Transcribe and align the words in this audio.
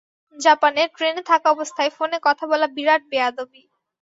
জাপানে 0.35 0.81
ট্রেনে 0.93 1.21
থাকা 1.29 1.47
অবস্থায় 1.51 1.91
ফোনে 1.97 2.17
কথা 2.27 2.45
বলা 2.51 2.67
বিরাট 2.75 3.01
বেয়াদবি। 3.11 3.61